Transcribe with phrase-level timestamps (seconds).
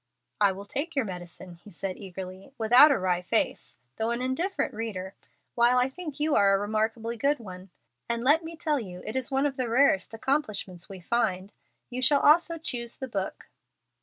[0.39, 4.73] "I will take your medicine," he said, eagerly, "without a wry face, though an indifferent
[4.73, 5.13] reader,
[5.53, 7.69] while I think you are a remarkably good one;
[8.09, 11.51] and let me tell you it is one of the rarest accomplishments we find.
[11.91, 13.47] You shall also choose the book."